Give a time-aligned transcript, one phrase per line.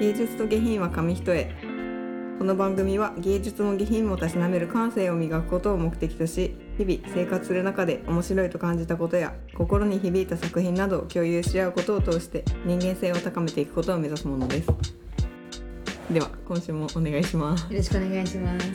[0.00, 1.50] 芸術と下品は紙一重。
[2.38, 14.68] この番組は芸術も下品もたしなめる感性を磨くことを目的とし日々生活する中で面白いと感じたことや心に響いた作品などを共有し合うことを通して人間性を高めていくことを目指すものです。
[16.12, 17.64] では今週もお願いします。
[17.64, 18.68] よろしくお願いします。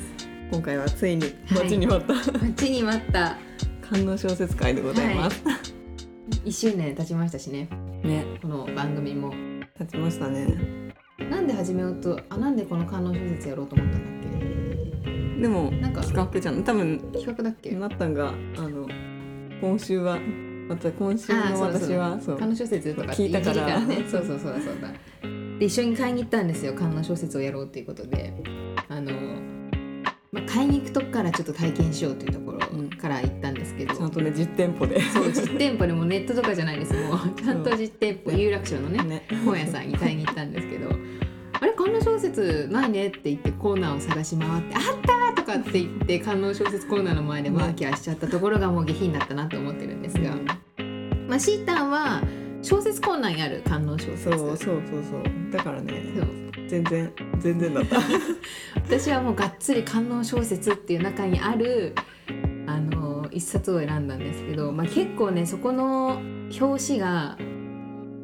[0.52, 3.38] 今回はついに待ちに待った、待ちに待った。
[3.82, 5.42] 観音小説会でございます、
[6.44, 7.70] 一周年経ちましたしね。
[8.04, 8.26] ね。
[8.42, 9.34] この番組も。
[9.80, 10.83] 立ちましたね
[11.30, 14.14] なんで始めようと、あ、なんでこの観音小説やろうと思ったんだっ
[15.42, 17.20] でもなんか企画じゃん多分け。
[17.20, 17.72] 企画だっけ？
[17.72, 18.88] なったんがあの
[19.60, 20.18] 今週は
[20.70, 24.06] また今週の私はそう観音小説とか聞いたからね。
[24.10, 24.90] そうそうそうだそうだ。
[25.60, 26.74] で一緒に買いに行ったんですよ。
[26.74, 28.34] 観音小説をやろうっていうことで、
[28.88, 29.12] あの。
[30.32, 32.60] まあ、買いに行くとこからちょっと体験しようというところ
[33.00, 41.13] から行ったんですけど、ちゃんとね実店舗でそう実店舗でもネットとかじゃないですもうちゃんと実店舗有楽町のねね本屋さんに買いに行ったんですけど「あれ観音
[42.04, 44.82] 小説ないね」って言ってコーナーを探し回って「あっ
[45.36, 50.32] た!」とかって言って観音小説コーナーの前でワーキャーしちゃったところがもう下品だったなと思ってるんですが、
[51.28, 52.22] まあ、シータンは
[52.62, 54.24] 小説コーナーにある観音小説。
[54.24, 55.24] そうそうそうそう。
[55.52, 56.02] だからね
[56.68, 57.98] 全然全然だった。
[58.76, 61.94] 私はもうがっつり観音小説っていう中にある
[62.68, 66.22] あの一冊を選んだんですけど、まあ、結構ねそこの
[66.60, 67.38] 表紙が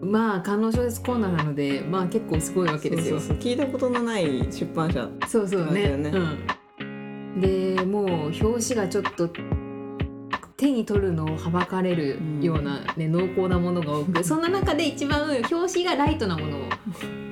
[0.09, 3.19] まあ観音小説コーナーなのでまあ結構すごいわけですよ。
[3.19, 5.87] 聞いたことのない出版社そうそうね。
[5.87, 6.11] そうね。
[6.79, 9.29] うん、でもう表紙がちょっと
[10.57, 16.61] 手に取るのをはばかれるような、ね濃厚なものが多く そんな中で一番表紙がライトなものを。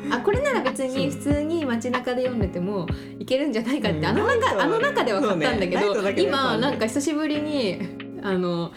[0.09, 2.88] あこれなら別に普通に街中で読んでても
[3.19, 6.16] いけるんじゃないかって、うんあの中あの中では買ったんだけど、ね。
[6.17, 7.80] 今なんか久しぶりに
[8.22, 8.72] あの。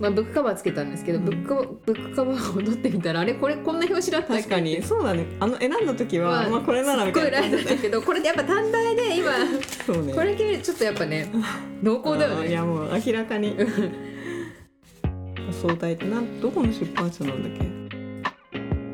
[0.00, 1.24] まあ、ブックカバーつけたんですけど、うん。
[1.24, 5.26] ブックブックカバーを取ってみたらあれこれこんな表紙だった確かにそうだね。
[5.38, 9.30] あの選んだ時は、まあまあこれならみすったごいないライトだけどこれでやっぱ短大で今
[9.86, 10.12] そうね。
[10.12, 11.30] これだけ見るとちょっとやっぱね
[11.82, 12.48] 濃厚だよね。
[12.48, 13.56] いやもう明らかに。
[15.62, 17.73] 相対ってなんどこの出版社なんだっけ？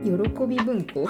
[0.03, 0.11] 喜
[0.47, 1.09] び文庫？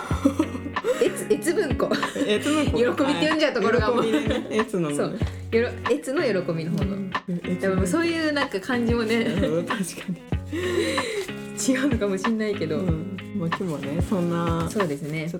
[1.30, 1.88] えつ文庫？
[2.26, 5.18] えつの喜びって読んじゃうところがもうねえつのそう。
[5.52, 6.96] よろえつの喜びの方の。
[7.44, 9.16] えでもそういうなんか感じもね。
[9.16, 10.20] うん確かに。
[11.68, 13.16] 違うのかもしれないけど、うん。
[13.36, 15.30] まあ今日はねそんなそうですね。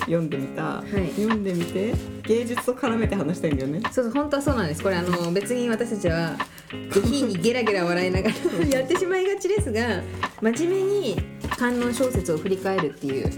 [0.00, 1.08] 読んでみた、い。
[1.12, 1.94] 読んでみて
[2.24, 3.80] 芸術と絡めて話したいんだよね。
[3.90, 4.82] そうそう本当はそうなんです。
[4.82, 6.36] これあの別に私たちは
[6.92, 10.02] 下品にゲラゲラ笑いながらやってしまいがちですが
[10.42, 11.16] 真面目に
[11.48, 13.30] 観音小説を振り返るっていう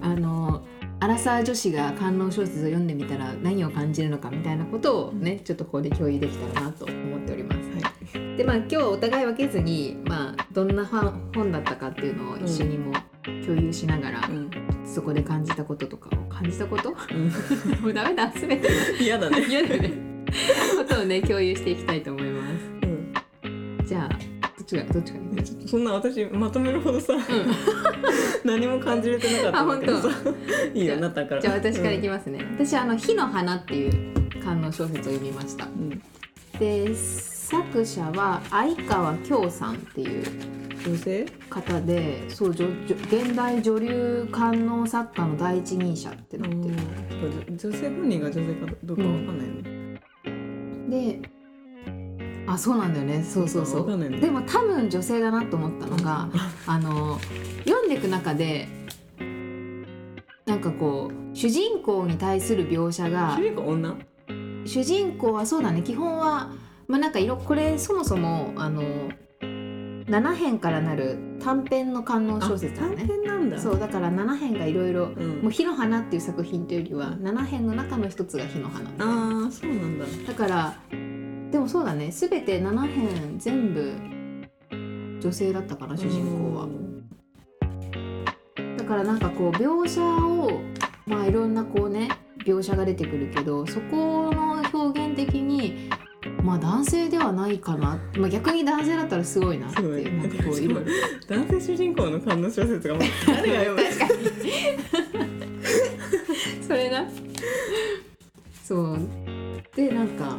[0.00, 0.64] あの
[1.00, 7.56] アラサー女子が観音小説を読んでみたら何を感じるのかみたいなことをねちょっとここで共有できたらなと思っております。
[8.36, 12.92] でまあ今日お互い分けずに、まあ、どんな本本だったかっていうのを一緒にも
[13.46, 14.50] 共有しながら、うん。
[14.84, 16.90] そこで感じたこととかを感じたこと？
[16.90, 17.90] もうん。
[17.90, 18.68] うダメだ全て。
[19.00, 19.92] 嫌だね、 嫌だよね。
[20.76, 22.86] ことをね共有していきたいと思います。
[23.44, 23.84] うん。
[23.84, 24.35] じゃあ
[24.66, 27.14] ちがどっちがいいねちょっとそんな私まとめるほどさ、
[28.44, 30.08] 何も感じれてなかったんだけどさ。
[30.74, 31.40] いいよなったから。
[31.40, 33.92] じゃあ私からいきますね、私あの「火の花」っていう
[34.42, 35.66] 観音小説を読みました。
[35.66, 36.02] うん。
[36.58, 40.24] で作者は相川京さんっていう
[40.84, 41.26] 女性？
[41.48, 46.74] 方でそうじょじょ現代女流観音作家の第一人者ってなってる、
[47.48, 49.48] 女女性本人が女性かどうかわかんない
[50.88, 51.35] の、で
[52.46, 53.22] あそうなんだよね。
[53.24, 54.20] そうそうそう。
[54.20, 56.28] でも多分女性だなと思ったのが
[56.66, 57.18] あの
[57.64, 58.68] 読んでいく中で
[60.46, 63.96] なんかこう主人公に対する描写が主人公女？
[64.64, 65.82] 主人公はそうだね。
[65.82, 66.50] 基本は
[66.88, 68.82] まあなんか色これそもそもあの
[69.40, 73.58] 7編からなる短編の観音小説だ短ね編なんだ。
[73.58, 75.42] そうだから7編がいろいろうん。
[75.42, 78.88] もう「火の花」っていう作品というよりは7編の中の一つが「火の花」
[79.44, 80.04] ああそうなんだ。
[80.28, 80.74] だから
[81.56, 82.10] でもそうだね。
[82.10, 83.94] 全て7編全部
[85.22, 86.68] 女性だったかな主人公は。
[88.76, 90.60] だからなんかこう描写を
[91.06, 92.10] まあいろんなこうね
[92.44, 95.88] 描写が出てくるけどそこの表現的に
[96.42, 100.90] まあ男性ではないかな、まあ、逆に男性だったらすごいなっていいうなんかこう いろいろ。
[101.26, 103.82] 男性主人公の観音小説がもう誰が読む？
[103.82, 104.08] 確か
[105.24, 105.32] に
[106.62, 107.08] それな。
[108.62, 108.98] そう。
[109.74, 110.36] でなんか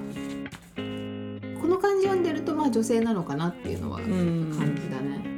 [2.71, 5.37] 女性なのかなっていうのはうん感じだね。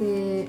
[0.00, 0.48] で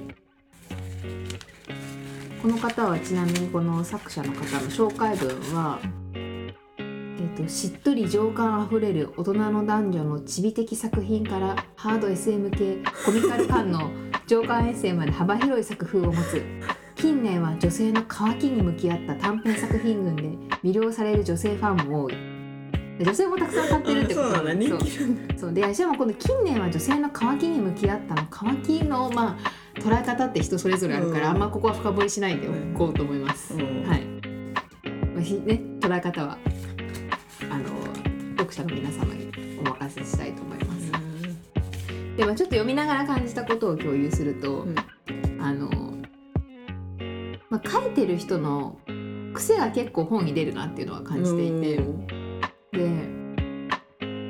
[2.42, 5.80] この方はちなみにこの作者の方の紹介文は、
[6.14, 13.92] えー、としっとり情感あふれる大人の男女のチビ的作品からハード SM 系コミカル感の
[14.28, 16.44] 情感エッセイまで幅広い作風を持つ
[16.96, 20.24] 近年は女性の渇きに向き合った短編作品群で
[20.64, 22.33] 魅了される女性ファンも多い
[23.00, 24.92] 女性もたくさん買ってるってことなんだ人気
[25.38, 25.54] そう。
[25.54, 28.26] でしかもこの近年は女性の渇きに向き合ったの。
[28.28, 29.38] 渇きのま
[29.76, 31.36] あ捉え方って人それぞれあるから、うん。
[31.36, 33.84] あんまここは深掘りしないでおこうと思います、うん。
[33.88, 36.38] はい、まあひね、捉え方は
[37.50, 37.70] あの
[38.38, 40.92] 読者の皆様にお任せしたいと思います、
[42.16, 44.76] でもちょっと読みながら感じたことを共有すると、うん。
[45.42, 45.70] あの、
[47.50, 48.78] まあ、書いてる人の
[49.34, 51.84] 癖が結構本に出るなっていうのは感じていて、
[52.74, 52.90] で、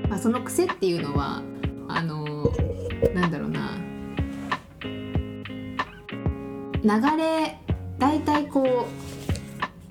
[0.09, 1.41] まあ、その癖っていうのは
[1.87, 2.51] あの
[3.13, 3.71] なんだろうな。
[6.83, 7.57] 流れ
[7.97, 8.87] 大体こ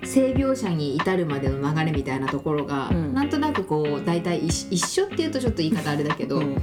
[0.01, 3.13] う性描写に至るまでの流れみたいなところが、うん。
[3.13, 6.61] なんとなくこう大体一一緒っていうとちょっと言い方あれだけど、うん。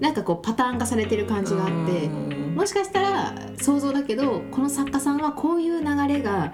[0.00, 2.06] なんかこうパターン化されてる感じがあって。
[2.06, 2.54] うん。
[2.54, 6.52] もしかしたら想像だけどこの作家さんはこういう流れが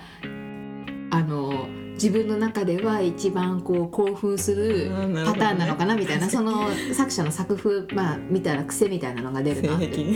[1.10, 1.68] あの
[2.00, 4.90] 自分の中では一番こう興奮する
[5.26, 10.06] パターンなのかなみたいなその作者の作風、まあ、みたいな癖みたいなのが出るなって。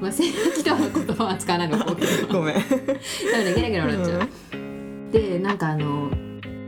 [0.00, 1.78] まあ、性癖とは言葉は使わないの。
[1.78, 1.84] か
[2.32, 2.54] ごめん。
[2.54, 5.12] なのでゲラゲラ笑っちゃう。
[5.12, 6.10] でなんかあの、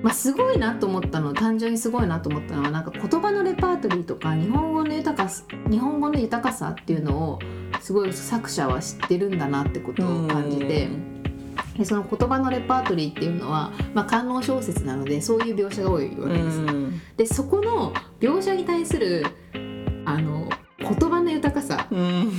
[0.02, 7.38] まあ、すごいなと思ったの単純にすごいなと思ったのはなんか言葉のレパートリーとか日本語の豊かさ日本語の豊かさっていうのを
[7.80, 11.17] すごい作者は知ってるんだなってことを感じて。
[11.78, 16.58] でその言葉のレパートリーっていうのは、まあ、官能小説なのでそういう描写が多いわけです。
[16.58, 19.24] うんでそこの描写に対する
[20.04, 20.48] あの
[20.78, 22.32] 言葉の豊かさうん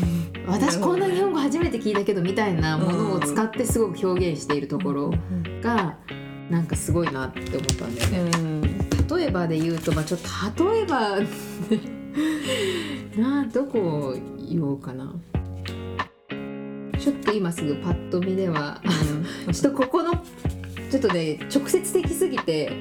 [0.47, 5.13] 私こんな日本語初めて聞いたけどみたいなものを使ってすごく表現しているところ
[5.61, 5.97] が
[6.49, 8.31] なんかすごいなって思ったんだよね。
[8.37, 8.61] うん
[9.17, 10.29] 例えばで言うと、まあ、ちょっと
[10.71, 11.17] 例えば
[13.17, 15.15] なあどこを言おうかな。
[16.99, 18.81] ちょっと今すぐパッと見では
[19.51, 20.13] ちょっとここの
[20.91, 22.71] ちょっとね直接的すぎて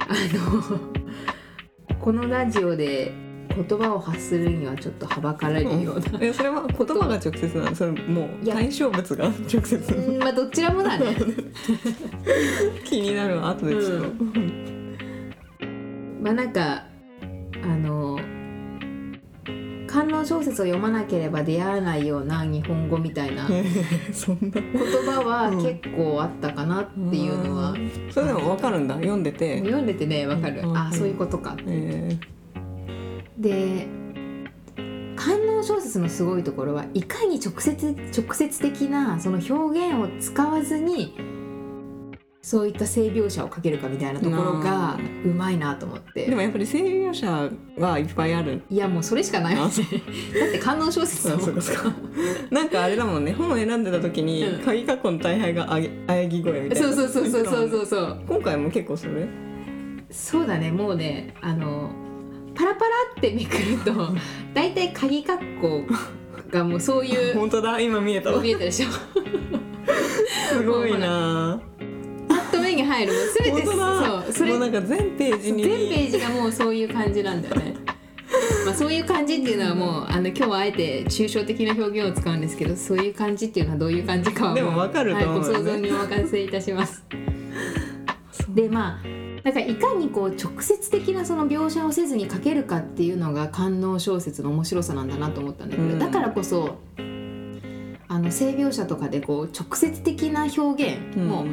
[0.00, 3.12] あのこのラジオで
[3.54, 7.74] 言葉を発するにはちょっとはばかられるような、えそれは言葉が直接なの。
[7.74, 9.76] それもう対象物が直接。
[9.94, 11.16] うんまあどちらもだね。
[12.84, 14.24] 気になるわ後でちょっと、
[16.20, 16.84] まあなんか
[17.62, 18.18] あの
[19.94, 23.64] 観音小説を読まなければ出会わないような日本語みたいな言
[24.12, 24.60] そんな
[25.12, 25.62] 葉はうん。
[25.62, 27.76] 結構あったかなっていうのは、
[28.10, 28.96] それでも分かるんだ。
[28.96, 30.76] 読んでて、読んでてねわかる、うん。
[30.76, 31.56] あそういうことか。
[31.68, 32.18] え
[33.38, 33.86] で
[35.14, 41.14] 観音小説のすごいところはいかに直接直接的なその表現を使わずに
[42.44, 46.26] そういった性描写をかけるかみたいなところがうまいなと思っーて。
[46.26, 47.48] でもやっぱり声優者
[47.78, 48.60] はいっぱいある。
[48.68, 49.70] いやもうそれしかないだっ
[50.52, 51.58] て観音小説だもん
[52.50, 54.62] なんかあれだもんね本を選んでた時に、うん。
[54.62, 56.88] 鍵括弧の大敗があげ喘ぎ声みたいな。
[56.88, 58.22] そうそうそうそうそうそうそう。
[58.28, 59.26] 今回も結構それ？
[60.10, 61.90] そうだねもうねあの
[62.54, 64.14] パラパラってめくると
[64.52, 65.86] 大体鍵括弧
[66.50, 68.32] がもうそういう 本当だ今見えた。
[68.32, 68.88] わ見えたでしょ。
[70.52, 71.58] すごいな
[72.54, 74.50] と目に入るもう全てそうそれ。
[74.50, 75.64] もうなんか全ページに。
[75.64, 77.74] 全ページがもうそういう感じなんだよね。
[78.64, 87.04] まあそういう感じっていうのはもうあの今日はあえて抽象的な表現を使うんですけどそういう感じっていうのはどういう感じかはうでも分かると思うはい、ご想像にお任せいたします。
[88.48, 95.98] でまあだからいかにこう直接的なその描写をせずに書けるかっていうのが官能小説の面白さなんだなと思ったんだけど、うん。
[95.98, 96.78] だからこそ
[98.08, 101.44] あの性描写とかでこう直接的な表現も、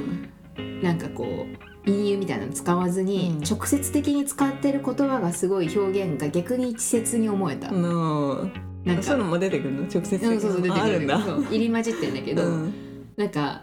[0.81, 1.45] なんかこ
[1.85, 3.43] う隠喩みたいなの使わずに、うん。
[3.43, 8.53] 直接的に使ってる言葉がすごい表現が逆に稚拙に思えた、うん。
[8.83, 9.81] なんかそういうのも出てくるの？
[9.83, 11.21] 直接的うんそうそう出てくるるんだ。
[11.21, 12.73] そう入り混じってんだけど、うん。
[13.17, 13.61] なんか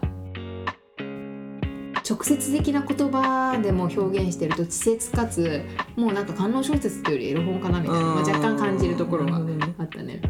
[2.09, 5.63] 直接的な言葉でも表現してると稚拙かつ
[5.95, 10.21] もうなんか観音小説っていうよりエロ本かなみたいな、まあ、若干感じるところがなるほどねあったね。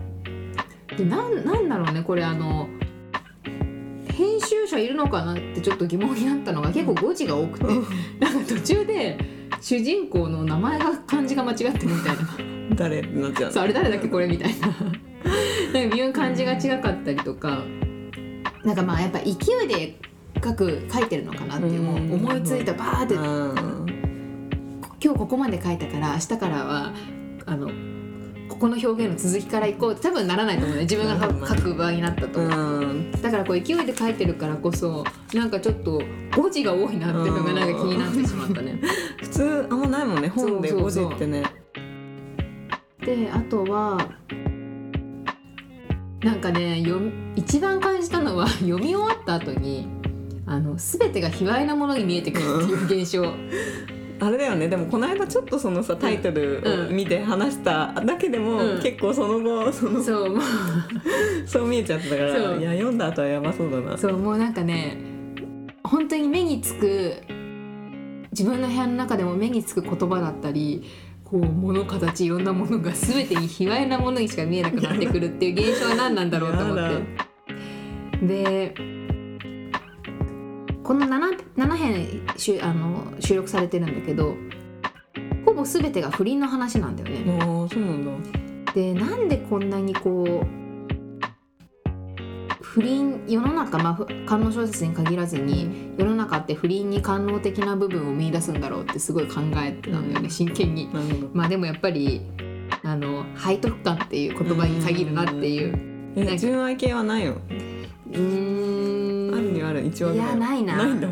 [0.98, 2.68] でなんなんだろうねこれあの
[4.20, 7.66] 編集者いるのかなってちょっと疑問になったのが結構誤字が多くて、
[8.20, 9.18] なんか途中で
[9.62, 12.76] 主人公の名前が漢字が間違ってるみたいな。
[12.76, 14.68] 誰ってなっちゃうそうあれ誰だっけこれみたいな。
[14.68, 17.64] なんか微妙に漢字が違かったりとか
[18.66, 19.32] なんかまあやっぱ勢
[19.64, 19.98] いで
[20.44, 23.16] 書く書いてるのかなっていうもう思いついたバーって。
[25.02, 26.94] 今日ここまで書いたから明日からは
[27.46, 27.70] あの
[28.60, 29.92] ここの表現の続きからいこう。
[29.94, 30.82] って多分ならないと思うね。
[30.84, 32.86] 自分が書書く場合になったとう思う。
[32.94, 33.12] ん。
[33.12, 36.02] だからこう勢いで書いてるからこそなんかちょっと
[36.36, 38.82] 誤字が多いなっていうのがなんか気になってしまったね。
[39.22, 40.28] 普通あんまないもんね。
[40.28, 41.10] 本で5そうそうそう。
[41.12, 41.44] 時ってね。
[43.06, 43.98] であとは
[46.22, 47.00] なんかねよ
[47.38, 49.88] 一番感じたのは 読み終わった後に
[50.46, 53.24] あの全てが卑猥なものに見えてくるっていう現象、
[54.20, 54.68] あれだよね。
[54.68, 60.42] でもこの間ちょっとそのさタイトルを見て話しただけでも、うん結構その後そのそうもう。
[61.46, 63.98] そう見えちゃってたからいや読んだ後はやばそうだな。
[63.98, 64.98] そうもうなんかね
[65.84, 67.14] 本当に目につく
[68.32, 70.84] 自分の部屋の中でも目につく言葉だったり
[71.24, 77.02] こう物形いろんなものが全てに卑猥なものにしか見えなくなってくるっていう現象は何なんだろうと思やっ
[78.20, 78.26] て。
[78.26, 78.99] で
[80.90, 84.36] この 7, 7編しゅあの収録されてるんだけど
[85.46, 87.38] ほぼ全てが不倫の話なんだよね。
[87.40, 90.48] あーそうなんだでなんでこんなにこう
[92.60, 100.92] 不倫世の中、まあふ、官能小説に限らずに世の中って不倫に官能的な部分を見出すんだろうってすごい考えてたんだよね真剣に。
[100.92, 102.24] なるほどまあでもやっぱり
[102.84, 106.00] あの背徳感っていう言葉に限るなっていう。
[106.40, 107.34] 純愛系はないの？
[107.34, 108.20] うー
[108.78, 108.79] ん
[109.90, 110.78] いやないな。
[110.78, 111.08] ないんだ。
[111.08, 111.12] う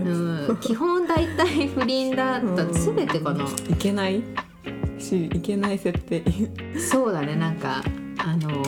[0.54, 2.64] ん、基本大体不倫だった。
[2.64, 2.74] うん。
[2.74, 4.24] 全てかな、いけない？
[5.00, 6.24] しいけない設定。
[6.80, 7.36] そうだね。
[7.36, 7.84] なんか
[8.20, 8.64] あの、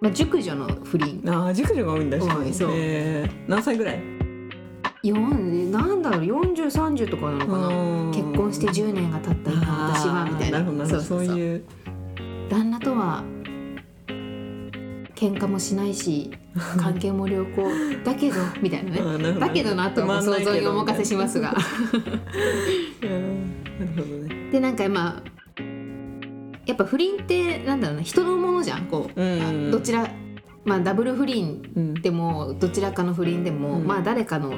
[0.00, 1.22] まあ、熟女の不倫。
[1.26, 2.40] ああ熟女が多いんだしかも。
[2.40, 2.70] 多いそう。
[2.72, 3.48] えー。
[3.48, 4.00] 何歳ぐらい？
[5.04, 6.20] なんだろう。
[6.22, 7.68] 4030とかなのかな。
[8.10, 10.58] 結婚して10年が経った今私はみたいな。
[10.60, 11.02] なるほどなるほど。
[11.02, 11.64] そうういう。
[12.48, 13.24] 旦那とは
[15.14, 16.30] 喧嘩もしないし
[16.76, 17.68] 関係も良好
[18.04, 19.32] だけどみたいなね。
[19.34, 21.54] だけどなとご想像にお任せしますが。
[23.02, 24.50] うんなるほどね。
[24.50, 25.22] でなんかまあ
[26.66, 29.68] やっぱ不倫ってなんだろうな人のものじゃんこう、うん。
[29.68, 30.08] あどちら
[30.64, 31.94] まあダブル不倫うん。
[31.94, 33.86] でもどちらかの不倫でも、うん。
[33.86, 34.52] まあ誰かの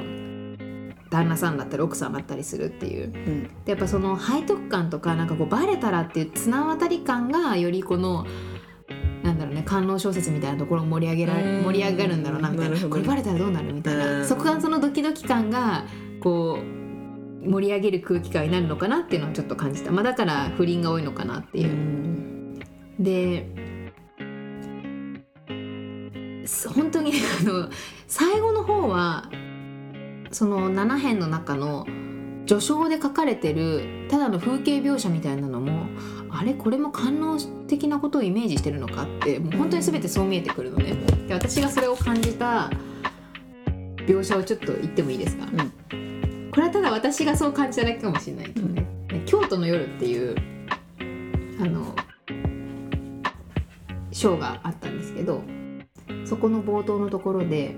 [1.09, 3.05] 旦那さんだったり奥さんだったりするっていう。
[3.05, 3.43] うん。
[3.43, 8.56] でやっぱその背徳感とかなんかこうバレたらっていう綱渡り感がよりこのうね
[9.67, 11.63] 官能小説みたいなところを盛り上げられうん。
[11.65, 12.89] 盛り上がるんだろうなみたいな。
[12.89, 14.25] これバレたらどうなるみたいな、うん。
[14.25, 15.85] そこがそのドキドキ感が
[16.21, 16.59] こ
[17.43, 22.63] う盛り上げる空気感になるのかなっていうのをちょっと感じた、まあ、だから不倫が多いのかなっていう。
[22.99, 23.47] で
[26.45, 27.69] そ本当にあの
[28.07, 29.29] 最後の方は
[30.31, 31.85] その7編の中の
[32.47, 35.87] 序章で書かれてるただの風景描写みたいなのも
[36.29, 37.37] あれこれも官能
[37.67, 40.93] 的なことをイメージしてるのかってもう本当に全てそう見えてくるのね。
[41.27, 42.69] で私がそれを感じた
[44.07, 45.51] 描写をちょっと言ってもいいですか、こ
[46.57, 48.87] れはただ私がそう感じただけかもしれないけどね
[49.27, 50.35] 「京都の夜」っていう
[51.59, 51.93] あの
[54.11, 55.43] ショーがあったんですけど
[56.23, 57.75] そこの冒頭のところで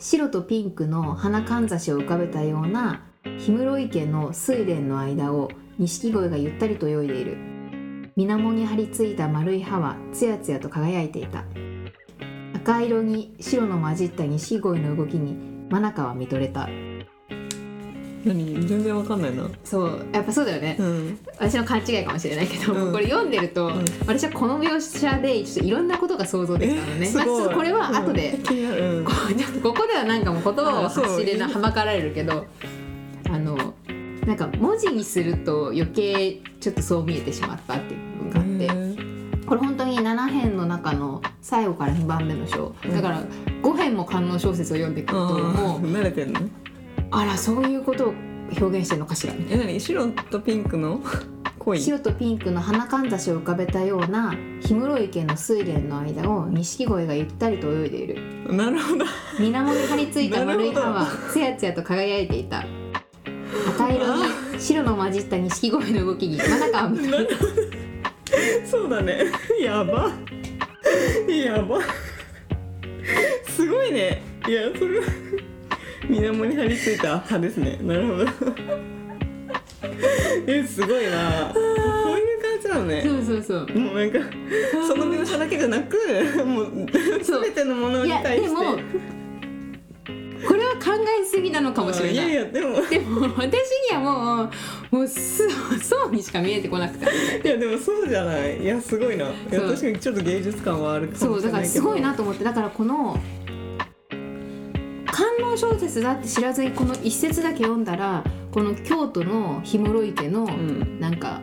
[0.00, 7.36] 白とピンクの花かんざしを浮かべたような氷室池の水田の間を錦鯉がゆったりと泳いでいる。
[8.16, 11.44] 水面に張り付いた丸い歯はつやつやと輝いていた。
[12.54, 15.36] 赤色に白の混じった錦鯉の動きに
[15.70, 16.68] 真中は見とれた。
[18.24, 18.66] 何？
[18.68, 19.48] 全然わかんないな。
[19.64, 21.18] そうやっぱそうだよね、うん。
[21.38, 22.92] 私の勘違いかもしれないけど、うん。
[22.92, 23.84] これ読んでると、ん。
[24.06, 32.46] 私はこの描写でちょっといろんなことが想像できたのね、まあ、ちょっとこれは後で、こここではなんかもう言葉を走れなはまかられるけど
[34.26, 42.74] なんか文字にすると余計ちょっとそう見えてしまったっていう部分があって、これ本当に7編の中の最後から2番目の章。
[42.84, 42.94] うん。
[42.94, 43.22] だから
[43.62, 46.40] 5編も観音小説を読んでくるともう慣れてんの？
[47.10, 48.14] あらそういうことを
[48.58, 49.64] 表現してるのかしらみたいな。
[49.64, 49.80] え何？
[49.80, 51.00] 白とピンクの？
[51.58, 51.80] 恋？
[51.80, 58.54] 白とピンクの花かんざしを浮かべたような氷室池の水田の間を錦鯉がゆったりと泳いでいる。
[58.54, 59.04] なるほど。
[59.36, 62.64] 水面に張り付いた丸い歯なはつやつやと輝いていた
[63.68, 67.34] 赤色に白の混じった錦鯉の動きに真中を見とれた
[68.66, 69.24] そうだね。
[69.60, 70.10] やば。
[71.28, 71.80] やば。
[73.48, 74.22] すごいね。
[74.48, 75.00] いやそれ。
[75.00, 75.06] は
[76.08, 77.78] 水面に張り付いた歯ですね。
[77.82, 78.24] なるほど。
[80.46, 81.52] えすごいな。
[81.52, 83.02] こういう感じなのね。
[83.02, 83.78] そうそうそう。
[83.78, 84.18] もうなんか
[84.86, 85.96] その描写だけじゃなく
[86.44, 88.48] もう全てのものいやに対して。
[88.48, 89.21] でもこれは考
[91.00, 92.14] えすぎなのかもしれない。
[92.14, 92.88] いやいやでも。
[92.88, 94.50] でも私にはも
[94.92, 95.48] うもうす
[95.80, 97.06] そうにしか見えてこなくて。
[97.46, 98.62] いやでもそうじゃない。
[98.62, 99.26] いやすごいな。
[99.26, 99.68] いやそう。
[99.70, 101.74] 確かにちょっと芸術感はあるかそうもしれないけど。
[101.74, 103.18] だからすごいなと思ってだからこの
[105.06, 111.00] 観音小説だって知らずにこの一節だけ読んだらこの京都の氷室池のうん。
[111.00, 111.40] なんか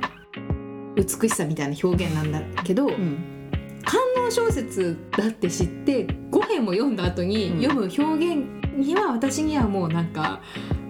[0.96, 3.51] 美しさみたいな表現なんだけど、うん。
[3.86, 7.62] 観音小説だって知って5編も読んだ後にうん。
[7.62, 10.42] 読む表現には私にはもうなんか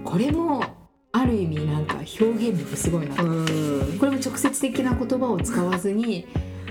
[0.04, 0.64] これも
[1.12, 6.28] ある意味なんか表現力すごいなこれも直接的な言葉を使わずに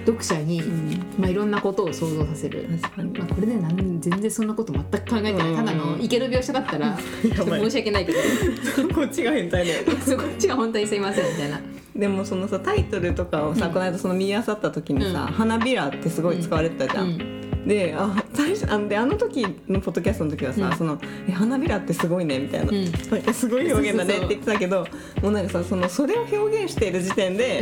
[0.08, 1.04] 読者に、うん。
[1.18, 2.66] まあ、いろんなことを想像させる。
[2.96, 5.56] まあ、これでなん全然そんなこと全く考えてない、うん。
[5.56, 8.18] ただの池の描写だったら 申し訳ないけど。
[8.94, 11.60] こっちが変態だよこっちが本当にすいませんみたいな。
[11.94, 13.72] でもそのさタイトルとかをさ、うん。
[13.72, 15.34] この間その見漁った時にさ「うん。
[15.34, 17.08] 花びら」ってすごい使われてたじゃん。
[17.08, 17.68] うん。
[17.68, 18.24] であ
[18.66, 20.76] あであの時のポッドキャストの時はさ「うん。
[20.76, 20.98] その
[21.28, 23.34] え花びらってすごいね」みたいな、うん。
[23.34, 24.86] すごい表現だねって言ってたけど
[25.22, 27.60] もうなんかさそのそれを表現している時点で、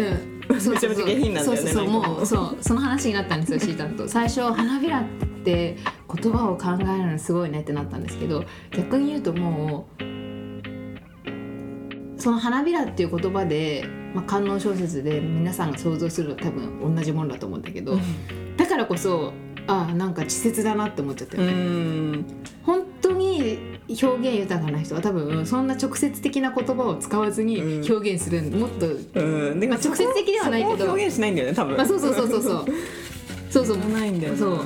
[0.49, 0.57] うん。
[0.57, 1.85] めちゃめちゃ下品なんだよねそうそうそう。
[1.91, 2.09] なんか。
[2.09, 4.07] もうそうその話になったんですよシータンと。
[4.07, 5.05] 最初花びらっ
[5.45, 5.77] て
[6.23, 10.17] 言葉を考えるのすごいねってなったんですけど逆に言うともう
[12.19, 13.85] その花びらっていう言葉で、
[14.15, 17.99] まあ、観音小説で皆さんが想像するのは多分同じものだと思うんだけど、
[18.57, 19.33] だからこそ
[19.67, 22.25] ああなんか稚拙だなって思っちゃってうる、ん。
[22.63, 23.59] 本当に
[23.89, 27.93] 表現豊かな人は多分そんな直接的な言葉を使わずにうん。
[27.93, 29.69] 表現するもっとうん。
[29.69, 30.85] まあ直接的ではないけど。
[30.87, 31.77] 表現しないんだよね多分。
[31.77, 32.65] まあそうそうそうそうそう。
[33.51, 34.39] そうそうないんだよな。
[34.39, 34.61] そう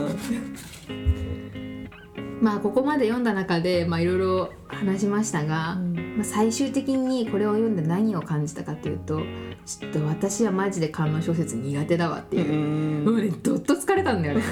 [2.41, 5.77] まあここまで読んだ中でまあいろいろ話しましたが、
[6.17, 9.21] まあ、最終的にこれを読んで何を感じたかっていうと
[9.67, 12.41] ちょっと私はマジで観音小説苦手だわってう。
[12.41, 14.43] いう、んもうねどっと疲れたんだよね。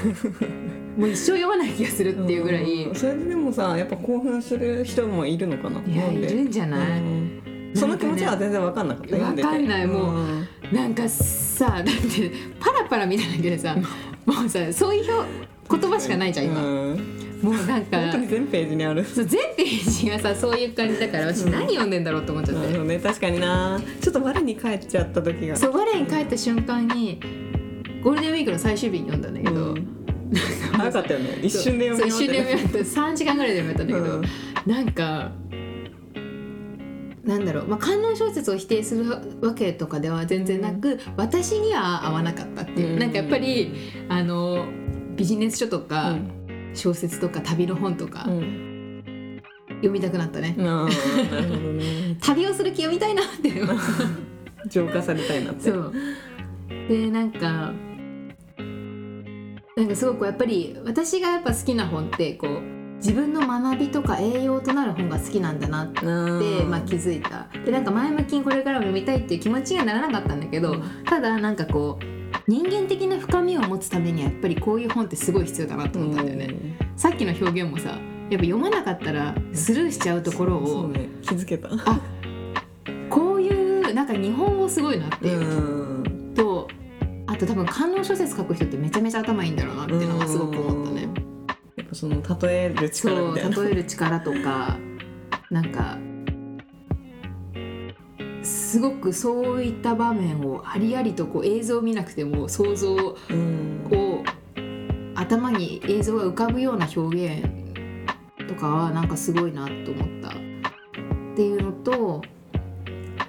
[0.97, 7.41] もう一生読まない気がするっていうぐらい、うんそれででもさやっぱ興奮する人もいるのかないやいるんじゃない、うん
[7.75, 9.09] その気持ちは全然分かんなかった。
[9.15, 9.87] 読んでてわかんない。
[9.87, 10.47] もうん。
[10.71, 13.75] なんかさだってパラパラみただけでさ
[14.25, 15.29] もうさそういう表
[15.81, 19.05] 言葉しかないじゃん今、うんもうなんか本当に全ページにある。
[19.05, 22.99] そう全ページがさそういう感じだから私何読んでんだろうって思っちゃって、なるほどね。
[22.99, 23.81] 確かにな。
[24.01, 25.55] ちょっと我に返っちゃった時が。
[25.55, 27.19] そう我に帰った瞬間に
[28.03, 29.87] ゴールデンウィークの最終日に読んだんだけど、うん。
[30.73, 31.39] 早かったよね。
[31.41, 33.13] 一瞬で読みそう一瞬で読み終終わった。
[33.13, 34.73] 3時間ぐらいで読めたんだけど、うん。
[34.73, 35.31] なんか
[37.23, 39.05] なんだろう、まあ、観音小説を否定する
[39.41, 42.99] わけとかでは全然なく、私には合わなかったっていう、うん。
[42.99, 43.71] なんかやっぱり
[44.09, 44.65] あの
[45.15, 46.38] ビジネス書とか、うん
[46.73, 49.41] 小説とか旅の本とか、うん。
[49.75, 52.17] 読みたくなったね、なるほどね。
[52.21, 53.51] 旅をする気読みたいなって。
[54.67, 55.71] 浄化されたいなって。
[55.71, 55.93] そう。
[56.89, 57.71] でなんか
[59.75, 62.61] なんかすごくやっぱり私がやっぱ好きな本ってこう
[62.97, 66.03] 自分の学びとか栄養となる本が好きなんだなって、
[66.65, 67.47] まあ、気づいた。
[67.63, 70.83] でなんか前向きにこれからも読みたいっていう気持ちにはならなかったんだけど、うん。
[71.05, 77.89] ただなんかこう人間的な深みを持つためにはやっぱりこういう本ってすごい必要だなと思ったんだよね、さっきの表現もさ
[78.29, 81.09] やっぱ読まなかったらスルーしちゃうところを、そうね。
[81.21, 81.69] 気づけた。
[81.71, 81.99] あ
[83.09, 86.33] こういうなんか日本語すごいなっていう、ん。
[86.35, 86.67] と
[87.25, 91.09] あと多分観音小説書く人ってめちゃめちゃ頭いいんだろうなっていうのはすごく思ったね。
[91.75, 93.63] やっぱその例える力そうみたいな。
[93.63, 94.77] 例える力とか
[95.49, 95.97] なんか
[98.43, 103.69] すごくそういった場面をありありとこう映像を見なくても想像をうん。
[105.19, 107.47] 頭に映像が浮かぶような表現
[108.47, 110.31] とかはなんかすごいなと思ったっ
[111.35, 112.21] ていうのと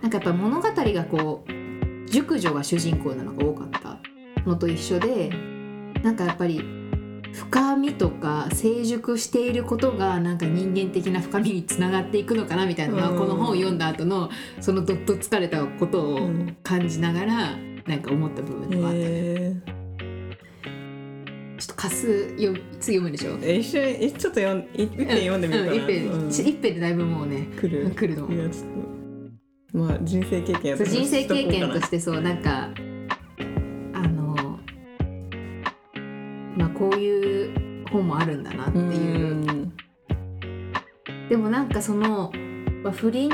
[0.01, 3.99] なんかやっぱ物語がこう熟女が主人公なのが多かった
[4.49, 5.31] のと一緒で
[6.03, 6.63] なんかやっぱり
[7.33, 13.19] 深みとか成熟していることがなんか人間的な深みにつながっていくのかなみたいなのはうん。
[13.19, 19.05] この本を読んだ後のそのどっと疲れたことをうん感じながらなんか思った部分ではあったね。
[19.07, 19.57] へ
[21.59, 22.07] ちょっと貸す
[22.39, 26.29] よ次読むでしょーえ一緒にえちょっと読ん一一編読んでみるかな、うん一編うん。
[26.29, 27.91] 一編でだいぶもうね来る。
[27.91, 28.29] 来るの
[29.73, 32.71] まあ人生経験人生経験とししてそうなんか
[36.91, 39.71] ういう本もあるんだなってていう。
[41.29, 42.33] でもなんかその、
[42.83, 43.31] まあ、不倫、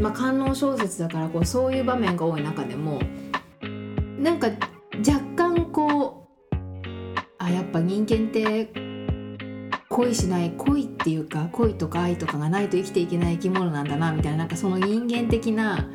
[0.00, 3.00] まあ、観音小説だからこうそういう場面が多い中でも
[4.18, 4.50] なんか
[4.98, 6.56] 若干こう
[7.38, 8.70] あやっぱ人間って
[9.88, 15.88] 恋しない恋っていうか恋とか愛とかがないと生きていけない生き物なんだなみたいななんかその人間的な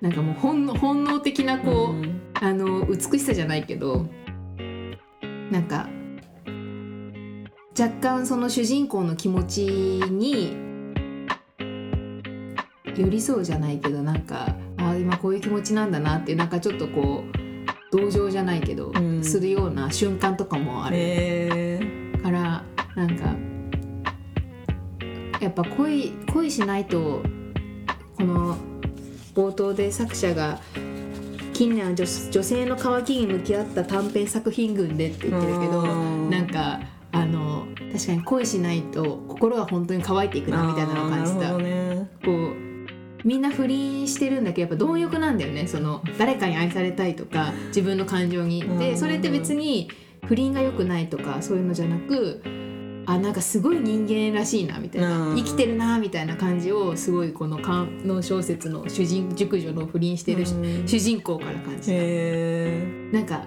[0.00, 4.06] なんかもう本能本能的なこう、あの美しさじゃないけど
[5.52, 5.86] なんか
[7.78, 10.56] 若干その主人公の気持ちに
[12.96, 17.24] 寄り添うじゃないけどなんかあー今こういう気持ちなんだなっていうなんかちょっとこ
[17.92, 19.22] う同情じゃないけど、うん。
[19.22, 21.80] するような瞬間とかもある。
[22.22, 22.64] から
[22.96, 23.36] なんか
[25.40, 27.22] やっぱ恋恋しないと
[28.16, 28.56] この
[29.34, 30.60] 冒頭で作者が
[31.62, 36.28] 近年は女女性の渇きに向き合った短編作品群でって言ってるけどうん。
[36.28, 36.80] なんか
[37.12, 41.52] あの確かに恋しないと心が本当に乾いていくなみたいなのを感じた、
[42.24, 42.56] こう
[43.24, 45.68] みんな不倫してるんだけどやっぱ貪欲なんだよね。
[45.68, 48.64] その誰かに愛されたいとか自分の感情に。
[48.64, 48.78] うん。
[48.80, 49.88] でそれって別に
[50.26, 52.42] 不倫が良くないとかそういうのじゃなく
[53.06, 55.36] あなんかすごい人間らしいなみたいな、うん。
[55.36, 60.88] 生きてるなみたいな感じをすごいこの観音小説の主人熟女の不倫してる、うん。
[60.88, 61.94] 主人公から感じた。
[61.94, 63.44] へなんか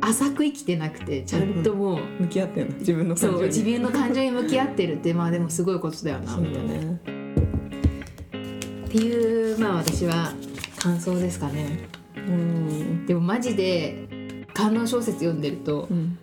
[0.00, 3.38] 浅く生きてなくてちゃんともう、ー向き合ってんの自分の感情に。
[3.38, 6.74] そう自分の感情に向き合ってるってまあでもすごいことだよなみたいな。
[6.74, 7.00] だね
[8.86, 10.32] っていうまあ私は
[10.78, 11.88] 感想ですかね。
[12.16, 13.06] うん。
[13.06, 16.18] でもマジで観音小説読んでるとうん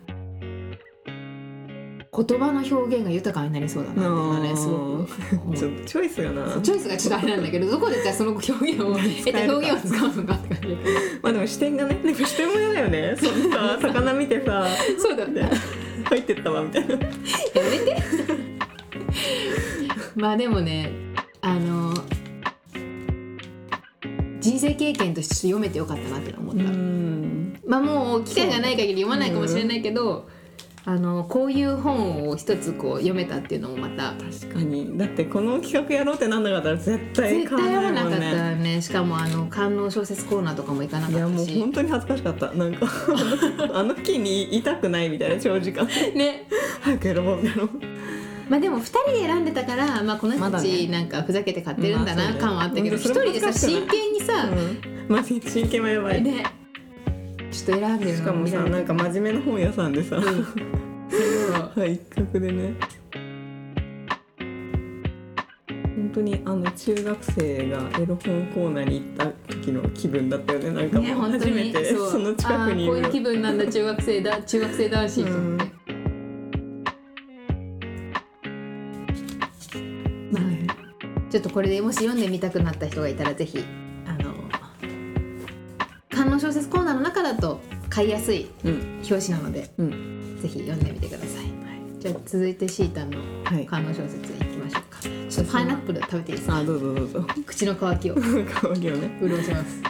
[2.16, 5.56] 言葉の表現が豊かになりそうだなっていうのはねすごく。
[5.56, 6.60] ちょっとチョイスがな。
[6.62, 10.76] チョイスがちょっとあれなんだけどどこでじゃあその表現を得た表現を使うのかって感じ
[11.22, 13.16] まあでも視点がねでも視点も嫌だよね。
[13.20, 14.66] そんな魚見てさ。
[14.98, 15.50] そうだね
[16.04, 16.94] 入ってったわみたいな。
[16.94, 18.02] やめて。
[20.16, 20.90] まあでもね
[21.42, 21.92] あの
[24.40, 27.60] 人生経験として読めてよかったなって思った、ん。
[27.66, 30.28] まあもう機会がない限り読まないかもしれないけど、
[30.88, 34.12] あのこういう本を一つこう読めたっていうのもまた。
[34.12, 34.96] 確かに。
[34.96, 38.80] だってこの企画やろうってなんなかったら絶対絶対読まなかったね。
[38.80, 42.52] しかもあの観音小説コーナーとかも行かなかいやもうったし本当に恥ずかしかった。
[42.52, 42.86] なんか
[43.74, 45.88] あの木にいたくないみたいな長時間。
[46.14, 46.46] ね。
[46.80, 47.68] 早く選ぼうみたいな。
[48.48, 50.86] まあでも2人で選んでたから、まあ、この人たちね。
[50.86, 55.12] なんかふざけて買ってるんだな感はあったけど一、人でさ真剣にさ、うん。
[55.12, 56.44] まあ真剣はやばい、ね
[57.56, 58.78] ちょっと選んでるしかもさな。
[58.80, 60.46] んか真面目な本屋さんでさ、うん。
[61.90, 62.74] 一角でね。
[65.96, 70.70] 本当にあの中学生がエロ本コーナーに行った時の気分だったよね。
[70.70, 72.10] なんかねもう初めてそう。
[72.10, 72.92] その近くにいる。
[72.92, 75.64] こういう気分なんだ中学生だ中学生男子と思って、
[80.30, 80.42] まあ
[81.30, 83.64] ちょっとこれでもし読んでみたくなった人がいたらぜひ
[87.96, 89.00] 買いやすいうん。
[89.08, 90.38] 表紙なのでうん。
[90.42, 91.46] ぜひ読んでみてください、
[91.98, 93.64] じゃあ続いてシータンのはい。
[93.66, 95.00] 官能小説いきましょうか。
[95.30, 96.56] ちょっとパイナップル食べていいですか？
[96.58, 97.26] あどうぞどうぞ。
[97.46, 98.14] 口の渇きを。
[98.14, 99.18] 可愛いよね。
[99.20, 99.82] 潤します。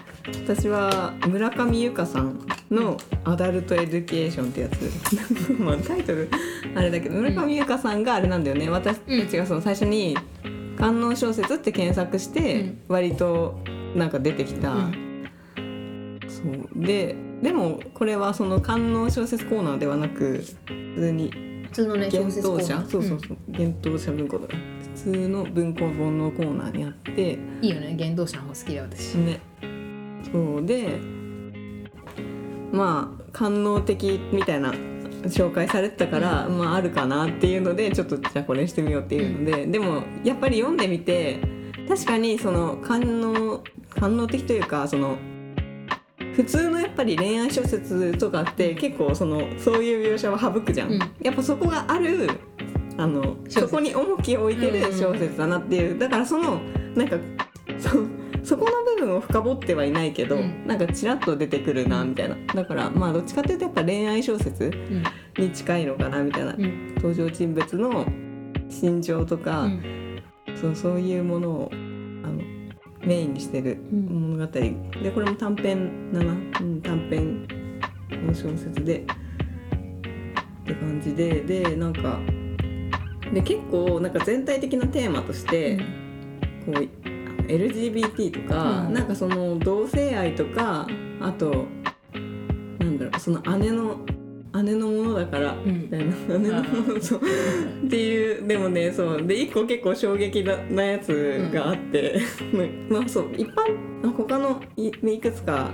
[0.45, 2.39] 私は村山由佳さん
[2.71, 5.53] の「アダルト・エデュケーション」ってやつ。
[5.59, 6.29] まあタイトル
[6.77, 8.71] あれだけど村山由佳さんがあれなんだよね。
[8.71, 10.17] 私たちがその最初に
[10.47, 12.79] 「官能小説」って検索してうん。
[12.87, 13.59] 割と
[13.97, 15.03] なんか出てきた、うん
[16.29, 16.43] そ
[16.81, 21.31] うででもこれはその観音小説コーナーではなく普通に
[21.65, 22.89] 普通のね小幻説コーナー。
[22.89, 23.37] そうそうそう。
[23.49, 27.37] 幻冬舎文庫だ普通の文庫本のコーナーにあって。
[27.37, 27.97] うんいいよね。
[27.99, 29.15] 原動者の方好きで私。
[29.17, 29.41] ね。
[30.33, 30.99] そうで
[32.73, 34.73] まあ官能的みたいな
[35.25, 41.41] 紹介されてたから、まああるかなっていうのでちょっとじゃあこれしてみようっていうので、でもやっぱり読んでみて
[41.89, 45.17] 確かにその官能官能的というかその
[46.37, 50.99] 普通のやっぱり恋愛小説とかって結構そのそういう描写は省くじゃん、うん。
[51.23, 52.29] やっぱそこがある
[52.99, 55.99] あのそこに重きを置いてる小説だなっていう。
[55.99, 56.61] だからその
[56.95, 57.17] なんか
[57.79, 57.89] そ
[58.43, 60.67] そこの部分を深掘ってはいないけど、うん。
[60.67, 62.37] なんかちらっと出てくるなみたいな。
[62.55, 65.43] だからまあどっちかっていうとやっぱ恋愛小説うん。
[65.43, 66.95] に近いのかなみたいな、うん。
[66.97, 68.05] 登場人物の
[68.69, 70.23] 心情とか、うん。
[70.55, 71.73] そうそういうものを
[73.07, 74.31] メインにしてるうん。
[74.37, 74.75] 物語、で
[75.15, 77.47] これも短編だな、うん、短編。
[78.11, 78.99] の小説で。
[78.99, 79.05] っ
[80.65, 81.41] て感じで。
[81.41, 82.19] でなんか
[83.33, 85.79] で結構なんか全体的なテーマとして、
[86.65, 86.75] こう
[87.49, 88.95] LGBT とか、うん。
[88.95, 90.87] なんかその同性愛とか
[91.21, 91.67] あと
[92.79, 94.01] なんだろうその姉の
[94.63, 95.83] 姉のものだから、ん。
[95.83, 96.39] みたいな。
[96.39, 97.21] 姉のものそう。
[97.87, 99.27] っていうでもねそう。
[99.27, 102.21] で一個結構衝撃ななやつがあって、
[102.89, 103.31] まあそう。
[103.37, 105.71] 一般あ他のいいくつか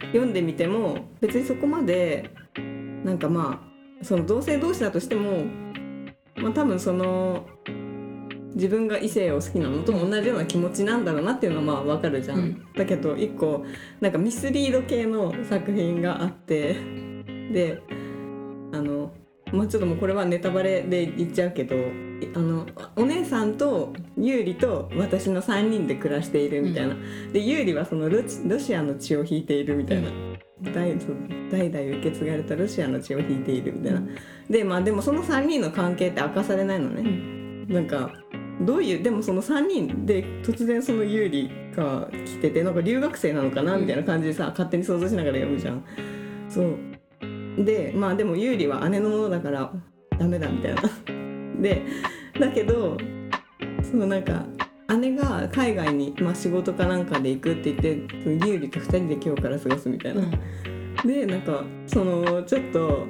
[0.00, 2.30] 読んでみても別にそこまで
[3.04, 3.62] なんかま
[4.00, 5.44] あその同性同士だとしても
[6.36, 7.46] まあ多分その
[8.54, 12.66] 自分が異性を好きなのと同じような気持ちなんだろうなっていうのはまあわかるじゃん、うん。
[12.74, 13.64] だけど一個
[14.00, 16.74] なんかミスリード系の作品があって
[17.52, 17.82] で
[18.76, 19.12] あの
[19.52, 21.80] まあちょっともうこれはネタバレで言っちゃうけどい
[22.34, 26.96] あのお姉さんと優里と私の3人で暮らしているみたいな、
[27.32, 28.18] で優里はそのロ
[28.58, 30.10] シアの血を引いているみたいな、
[30.74, 31.16] 代そう
[31.50, 34.02] 代々受け継がれたロシアの血を引いているみたいな、
[34.50, 37.02] でまあでもその3人の関係って明かされないのね、
[37.72, 38.12] なんか
[38.62, 45.84] どういうでもその3人で突然その優里が来ててなんか留学生なのかなみたいな感じでさ、勝手に想像しながら読むじゃん。
[46.48, 46.95] そう
[47.58, 49.72] でまあでも優里は姉のものだから
[50.18, 50.82] ダメだみたいな。
[51.60, 51.82] で
[52.38, 52.96] だけど
[53.82, 54.44] そのなんか
[55.00, 57.76] 姉が海外に、まあ、仕事かなんかで行くって言っ
[58.08, 60.22] てその優里と2人で今日から過ごすみたいな。
[61.04, 63.06] でなんかそのちょっと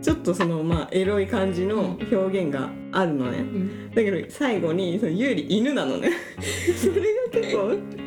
[0.00, 3.90] ちょっとそのまあエロい感じの表現があるのね、うん。
[3.90, 6.10] だけど最後にその優里犬なのね。
[6.76, 8.05] それが結構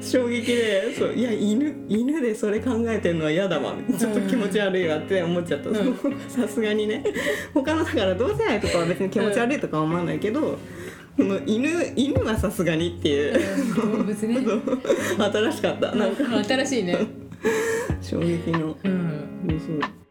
[0.00, 3.74] 衝撃でそういや犬犬でそれ考えてるのは嫌だわ。
[3.98, 5.70] ちょっと気持ち悪いわって思っちゃった。
[5.70, 5.96] うん。
[6.28, 7.04] さすがにね。
[7.54, 10.58] 他のだから同性愛とかは別に気持ち悪いとかは思わないけど、
[11.16, 14.36] この犬犬はさすがにっていう、動物ね。
[15.18, 15.94] 新しかった。
[15.94, 16.44] なんか。
[16.44, 16.98] 新しいね。
[18.00, 18.76] 衝撃の。
[18.84, 19.28] うん。
[19.48, 20.06] そうそう。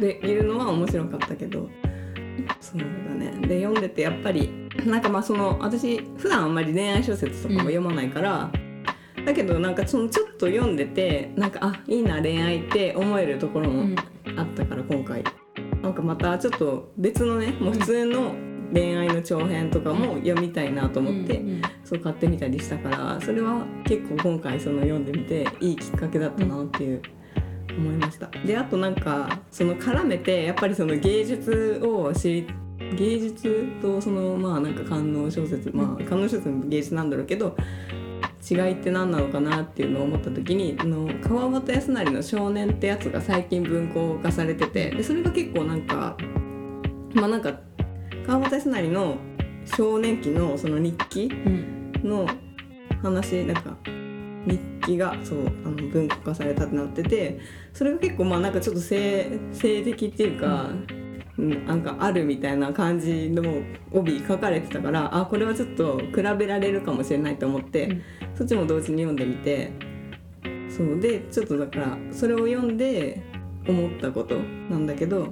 [0.00, 1.68] でいるのは面白かったけど
[2.60, 3.32] そうだね。
[3.46, 4.50] で読んでてやっぱり
[4.86, 8.50] なんかまあその私普段あんまり恋愛小説とかも読まないから、
[9.26, 13.96] だけどなんかそのちょっと読んでてなんかあいいな恋愛って思えるところも
[14.36, 15.24] あったから今回。
[15.82, 18.34] なんかまたちょっと別のねもう普通の
[18.72, 21.62] 恋愛の長編とかも読みたいなと思って、うん。
[21.84, 27.02] そう買ってみたりしたからそれは結構今回その読んでみていいきっかけだったなっていう
[27.76, 28.30] 思いました。
[28.46, 32.46] であとなんかその絡めてやっぱりその芸術を知り
[32.96, 37.56] 芸術とそのまあなんか官能小説まあ官能小説も芸術なんだろうけど
[38.50, 46.16] 違いって何なのかなっていうのを思った時にあの川端康成の「少年」ってやつが最近文庫化されててでそれが結構なんか
[47.14, 47.60] まあなんか
[48.26, 49.18] 川端康成の
[49.64, 51.80] 少年期のその日記うん。
[52.04, 52.26] の
[53.02, 53.76] 話なんか
[54.46, 57.40] 日記がそうあの文庫化されたってなってて
[57.72, 60.86] それが結構まあなんかちょっと性性的っていうか、うん、
[61.40, 68.02] なんかあるみたいな感じの帯書かれてたからあこれはちょっと比べられるかもしれないと思って、うん。
[68.36, 69.72] そっちも同時に読んでみて
[70.68, 73.22] そうでちょっとだからそれを読んで
[73.66, 74.36] 思ったこと
[74.70, 75.28] なんだけど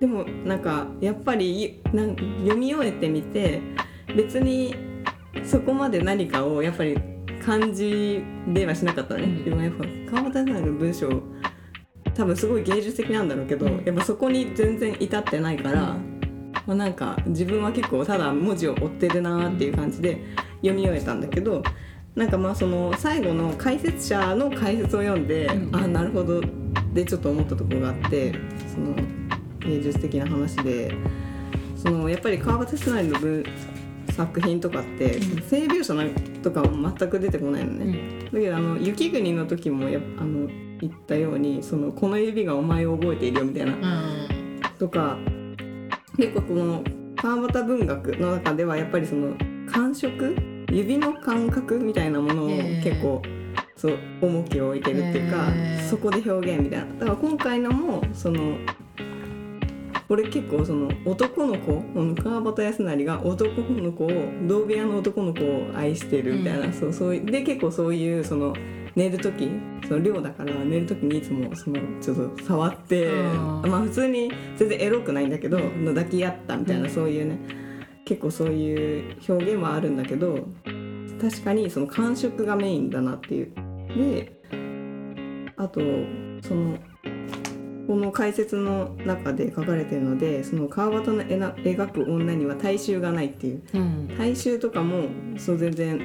[0.00, 3.60] でもなんかやっぱりなん読み終えてみて
[4.16, 4.74] 別に
[5.44, 6.98] そこまで何かをやっぱり
[7.44, 9.44] 感じではしなかったね、うん。
[9.44, 11.08] でもやっぱ川端さんの文章
[12.14, 13.84] 多分すごい芸術的なんだろうけど、うん。
[13.84, 15.96] やっぱそこに全然至ってないから、
[16.66, 20.22] まあ、なんか自分は結構ただ文字を追ってるなっていう感じで
[20.56, 21.62] 読み終えたんだけど
[22.14, 25.76] なんかまあその最後の解説者の解説を読んで、うん。
[25.76, 26.42] あなるほど
[26.92, 28.34] でちょっと思ったところがあって
[28.72, 28.94] その
[29.60, 30.94] 芸術的な話で
[31.76, 33.44] そのやっぱり川端康成の文
[34.14, 35.42] 作品とかって、うん。
[35.42, 36.10] 性描写なん
[36.42, 37.84] とかは全く出てこないのね。
[37.84, 38.24] うん。
[38.26, 40.48] だけどあの雪国の時もやっあの
[40.82, 43.74] 言ったようにそのこの指がお前を覚えているよみたいな。
[44.78, 45.16] とか
[46.16, 46.84] 結構この
[47.16, 49.36] 川端文学の中ではやっぱりその
[49.70, 50.34] 感触
[50.70, 52.48] 指の感覚みたいなものを
[52.82, 53.22] 結構
[53.76, 56.86] そう重きを置いてるっていうかへーそこで表現みたいな。
[56.94, 58.56] だから今回のもその
[60.08, 61.80] 俺結構その男の子
[62.22, 64.10] 川端康成が男の子を
[64.48, 66.72] 同部屋の男の子を愛してるみたいな、うん。
[66.72, 68.52] そうそうで結構そういうその
[68.94, 69.50] 寝る時
[69.86, 76.90] その寮だから寝る時にいつもそのちょっと触ってうんまあ普通に全然エロくないんだけど、抱き合ったみたいな、うん。
[76.90, 77.38] そういうね
[78.04, 80.46] 結構そういう表現はあるんだけど
[81.20, 83.52] 確かにその感触がメインだなっていう。
[83.96, 84.32] で
[85.56, 85.80] あと
[86.42, 86.78] その
[87.86, 93.62] この解説の中で書かれてるのでその川端の描く女には体臭がないっていう。
[93.74, 94.08] うん。
[94.16, 96.00] 体臭とかもそう全然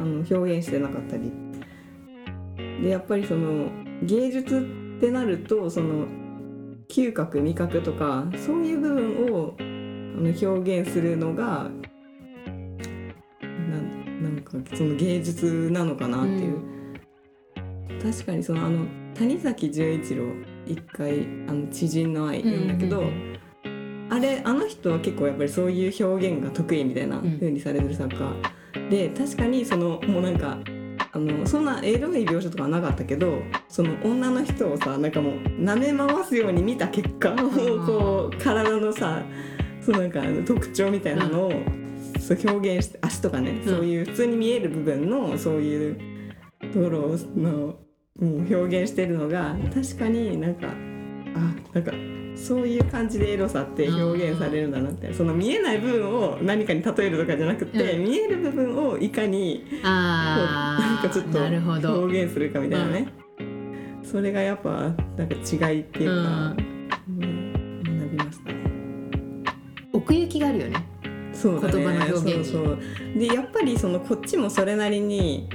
[0.00, 1.30] あの表現してなかったり
[2.82, 3.70] でやっぱりその
[4.02, 6.06] 芸術ってなるとその
[6.88, 11.70] 嗅覚味覚とかそういう部分をあの表現するのが
[13.40, 16.58] なんなんかその芸術なのかなっていう、
[18.02, 20.24] 確かにそのあの谷崎潤一郎
[20.66, 23.38] 一回あの知人の愛読んだけど、うん。
[24.10, 27.34] あれあの人は結構やっぱりそういう表現が得意みたいなうん。
[27.34, 28.34] 風にされてる作家、
[28.90, 30.58] で確かにそのもうなんか
[31.12, 39.22] あのそんなエロい描写とかはなかったけどその女の人をさなんかもう舐め回すように見た結果こう体のさ
[39.80, 41.52] そうなんか特徴みたいなのを、
[42.20, 45.98] そう表現して足とかね、そういう普通に見える部分のそういう
[46.72, 47.76] ところのも
[48.18, 50.68] う表現してるのが確かになんか
[51.34, 51.92] あなんか
[52.40, 55.12] そういう感じでエロさって表現されるんだなって。
[55.12, 58.04] その見えない部分を何かに例えるとかじゃなくて、うん。
[58.04, 63.08] 見える部分をいかにあなんかちょっと表現するかみたいなね、
[64.02, 66.54] それがやっぱなんか違いっていうか、
[67.08, 67.52] うん
[67.84, 68.58] 学びましたね。
[69.92, 70.86] 奥行きがあるよね。
[71.32, 71.72] そうだね。
[71.74, 72.44] 言葉の表現に。
[72.44, 72.78] そうそう。
[73.18, 75.48] でやっぱりそのこっちもそれなりに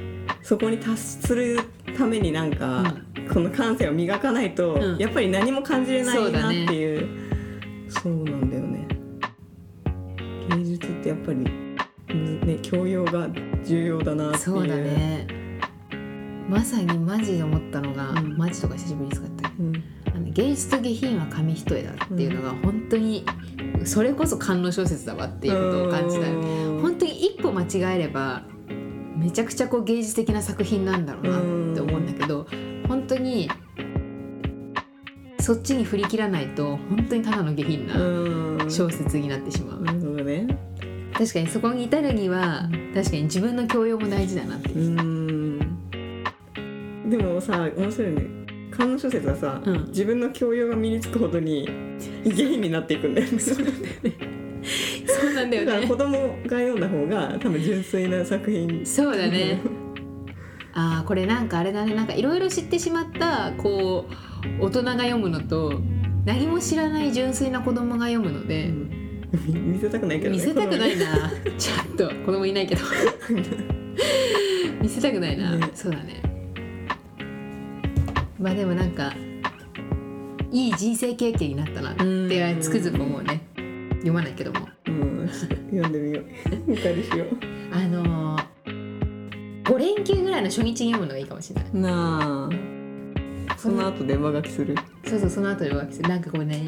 [0.43, 1.59] そこに達する
[1.95, 2.83] ためになんか、
[3.31, 4.97] この感性を磨かないと、うん。
[4.97, 6.63] やっぱり何も感じれないなってそうだね。
[6.73, 7.09] いう
[7.89, 8.87] そうなんだよね。
[10.49, 11.37] 芸術ってやっぱぱり、
[12.09, 13.27] うんね教養が
[13.63, 14.43] 重要だなっていう。
[14.43, 15.27] そうだね。
[16.47, 18.37] まさにマジで思ったのが、うん。
[18.37, 19.49] マジとか久しぶりに使った。
[19.59, 19.83] うん。
[20.13, 23.25] あの芸術と下品は紙一重だっていうのが本当に
[23.83, 26.29] それこそ観音小説だわっていうことを感じた。
[26.29, 26.79] うん。
[26.81, 28.43] 本当に一歩間違えれば
[29.17, 32.47] めちゃくちゃこう芸術的な作品なんだろうなって思うんだけど
[32.87, 33.49] 本当に
[35.39, 38.71] そっちに振り切らないと本当にただの下品なうん。
[38.71, 39.81] 小説になってしまう。
[39.83, 40.47] なるほどね。
[41.13, 44.75] 確かにそこに至るには確かに自分の教養も大事だなってで
[47.23, 48.23] もさ面白いね。
[48.71, 49.85] 観音小説はさ、うん。
[49.87, 51.69] 自分の教養が身につくほどに
[52.25, 53.39] 下品になっていくんだよね。
[53.39, 54.34] そうなんだよ
[55.35, 56.11] だからね子供
[56.43, 58.85] が読んだ方が多分純粋な作品。
[58.85, 59.59] そうだね。
[60.73, 61.93] あーこれなんかあれだね。
[61.93, 64.07] なんかいろいろ知ってしまったこ
[64.59, 65.79] う大人が読むのと
[66.25, 68.71] 何も知らない純粋な子供が読むので、
[69.47, 71.31] 見せたくないけどね見せたくないな。
[71.57, 72.81] ちょっと子供いないけど。
[74.81, 75.69] 見せたくないな、ね。
[75.73, 76.21] そうだね。
[78.39, 79.13] まあでもなんか
[80.51, 83.41] いい人生経験になったなってつくづく思うね。
[84.05, 85.29] 読まないけどもうん。
[85.29, 86.25] 読んでみよう。
[86.71, 87.25] 見たりしよ
[87.71, 91.71] あのー、5連休ぐらいの初日に読むのがいいかもしれない。
[91.73, 93.57] うなあ。
[93.57, 94.75] その後で上書きする？
[95.05, 96.09] そうそうその後で浮気する。
[96.09, 96.63] なんかこうね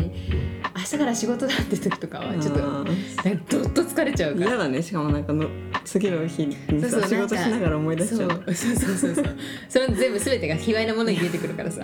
[0.75, 4.47] 明日から仕事だって時とかはちょっとなどっと疲れちゃうから。
[4.47, 4.82] 嫌だね。
[4.82, 5.47] しかもなんかの
[5.86, 8.30] 次の日にさそうそう仕事しながら思い出しちゃう。
[8.30, 9.25] そうそうそうそう。
[9.69, 11.84] それ全部全てが卑猥なものに出てくるからさ。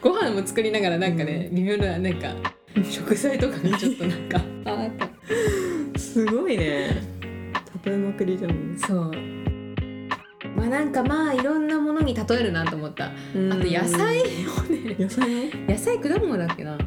[0.00, 2.34] ご飯も作りながらなんかね微妙ななんか
[2.82, 4.40] 食材とかがちょっとなんか
[6.16, 7.02] すごいね。
[7.84, 9.12] 例えまくりじゃんそう。
[10.56, 13.08] まあなんかまあいろんなものに例えるなと思った。
[13.08, 14.96] あと野菜をね。
[14.98, 16.78] 野菜も野菜果物だっけな。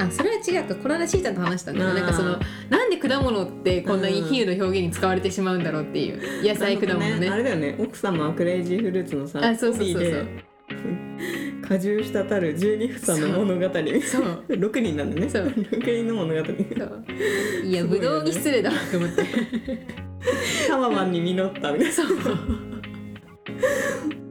[0.00, 0.74] あそれは違うか。
[0.74, 2.00] この間しーちゃんと話したんだよあー。
[2.00, 2.36] なんかその
[2.68, 6.44] なんで果物ってこんなに比喩の表現に使われてしまうんだろうっていう。
[6.44, 7.30] 野菜果物ね。
[7.30, 7.76] あれだよね。
[7.78, 10.28] 奥様はクレイジーフルーツのさあそうそうそうそう
[11.68, 13.74] 果汁滴る12房の物語。
[14.02, 14.44] そう。
[14.48, 15.28] 6人なんだね。
[15.28, 15.42] そう。
[15.44, 16.44] 6人の物語。
[16.44, 16.56] そう。
[17.66, 18.70] いやぶどうに失礼だ。
[18.70, 19.22] わと思って
[20.66, 21.92] タワマンに実ったみたいな。
[21.92, 22.06] そう。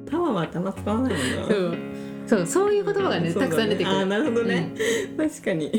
[0.09, 1.47] タワマンってあんま使わないもんな。
[1.47, 1.77] そう。
[2.25, 2.45] そう。
[2.45, 3.95] そういう言葉がねそうだたくさん出てくる。
[3.95, 4.73] あーなるほどね、
[5.15, 5.71] 確かに。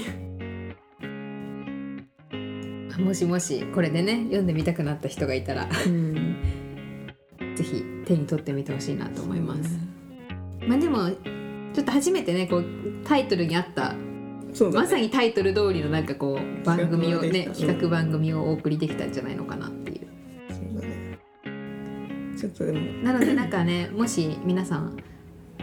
[2.32, 5.68] うんもしもしこれでね読んでみたくなった人がいたら。
[5.86, 6.36] うん。
[7.56, 9.78] ぜひ手に取ってみてほしいなと思います、
[10.66, 11.10] まあでも
[11.74, 12.64] ちょっと初めてねこう
[13.04, 13.94] タイトルにあった
[14.52, 14.84] そうだね。
[14.84, 20.06] まさにタイトル通りのなんかこう番組をね企画番組をお送りできたんじゃないのかなっていう。
[20.48, 21.18] そうだね。
[22.38, 22.80] ちょっとでも。
[23.02, 24.96] なのでなんかねもし皆さん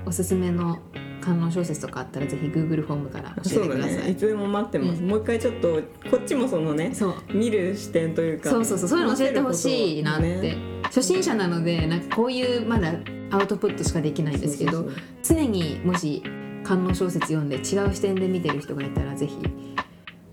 [0.06, 0.80] おすすめの
[1.20, 4.04] 観音小説とかあったらぜひ Google フォームから教えそうだてください。
[4.06, 4.12] ね。
[4.12, 5.10] いつでも待ってます、うん。
[5.10, 7.15] もう一回ちょっとこっちもそのねそう。
[7.34, 8.89] 見る視点というかそうそうそう。
[8.89, 12.94] そういうの教えてほしいなって、初心者なのでなんかこういうまだ
[13.32, 14.90] アウトプットしかできないんですけど
[15.24, 16.24] 常にもし
[16.64, 19.38] 観音小説読んで違う視点で見てる人がいたらぜひ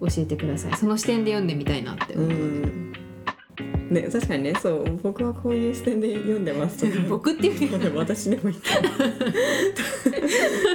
[0.00, 0.76] 教えてください。
[0.76, 2.92] その視点で読んでみたいなってそうう思うので、ん。
[3.92, 7.06] ね確かにねそう僕はこういう視点で読んでますとか。
[7.08, 9.04] 僕っていうか私でもいいけど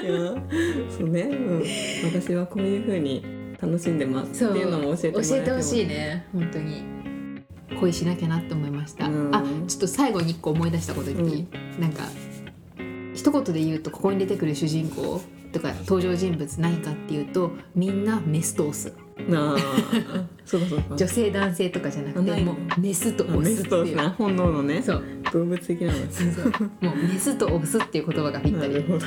[0.08, 0.44] いや
[0.98, 1.26] そうね、う
[1.56, 1.64] ん、
[2.06, 3.26] 私はこういう風に
[3.60, 6.28] 楽しんでますっていうのも教えてほしいね。
[6.32, 6.84] 本当に
[7.80, 9.36] 恋しなきゃなって思いました、うん。
[9.36, 11.48] あちょっと最後に一個思い出したこと言っていい、
[11.80, 12.04] なんか
[13.14, 18.94] 一言で言うとここに出てくる主人公とか登場人物何かっていうとみんなメスとオス
[19.28, 19.58] なあ
[20.46, 20.96] そうかそうか。
[20.96, 24.10] 女性男性とかじゃなくてもうメスとオスっていう。
[24.10, 24.82] 本能のね。
[24.82, 25.04] そう。
[25.34, 25.94] 動物的なの。
[26.10, 26.86] そうそう。
[26.86, 29.06] もうメスとオスっていう言葉がぴったりなるほど